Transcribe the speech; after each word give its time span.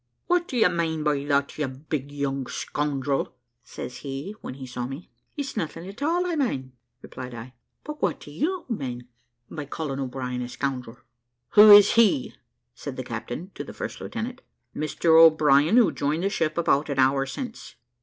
`What 0.27 0.47
do 0.47 0.57
you 0.57 0.67
mane 0.67 1.03
by 1.03 1.23
that, 1.25 1.55
you 1.59 1.67
big 1.67 2.11
young 2.11 2.47
scoundrel?' 2.47 3.35
says 3.63 3.97
he, 3.97 4.31
when 4.41 4.55
he 4.55 4.65
saw 4.65 4.87
me. 4.87 5.11
`It's 5.37 5.55
nothing 5.55 5.87
at 5.87 6.01
all 6.01 6.25
I 6.25 6.33
mane,' 6.35 6.71
replied 7.03 7.35
I; 7.35 7.53
`but 7.85 8.01
what 8.01 8.19
do 8.19 8.31
you 8.31 8.65
mane 8.67 9.07
by 9.51 9.65
calling 9.65 9.99
an 9.99 9.99
O'Brien 9.99 10.41
a 10.41 10.49
scoundrel?' 10.49 10.97
`Who 11.53 11.77
is 11.77 11.91
he?' 11.91 12.33
said 12.73 12.95
the 12.97 13.03
captain 13.03 13.51
to 13.53 13.63
the 13.63 13.73
first 13.73 14.01
lieutenant. 14.01 14.41
`Mr 14.75 15.15
O'Brien, 15.23 15.77
who 15.77 15.91
joined 15.91 16.23
the 16.23 16.31
ship 16.31 16.57
about 16.57 16.89
an 16.89 16.97
hour 16.97 17.27
since.' 17.27 17.75